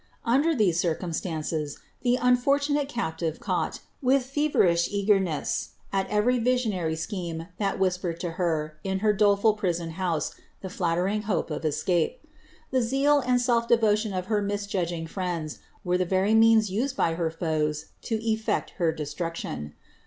Under 0.25 0.55
these 0.55 0.79
circumstances, 0.79 1.77
the 2.01 2.17
unfortunate 2.19 2.89
captive 2.89 3.39
caught, 3.39 3.81
vith 4.01 4.25
feverish 4.25 4.89
eagerness, 4.89 5.73
at 5.93 6.09
every 6.09 6.39
visionary 6.39 6.95
scheme 6.95 7.49
that 7.59 7.77
whispered 7.77 8.19
to 8.21 8.29
lier 8.39 8.79
in 8.83 8.99
her 9.05 9.13
doleful 9.13 9.53
prison 9.53 9.91
house 9.91 10.33
the 10.61 10.71
flattering 10.71 11.21
hope 11.29 11.51
of 11.51 11.63
escape. 11.65 12.25
The 12.71 12.81
zeal 12.81 13.19
and 13.19 13.39
self 13.39 13.67
devotion 13.67 14.11
of 14.11 14.25
her 14.25 14.41
misjudging 14.41 15.05
friends 15.05 15.59
were 15.83 15.99
the 15.99 16.05
very 16.05 16.33
means 16.33 16.71
used 16.71 16.97
by 16.97 17.13
her 17.13 17.29
foes 17.29 17.91
to 18.01 18.17
eflect 18.17 18.71
her 18.79 18.91
destruction. 18.91 19.75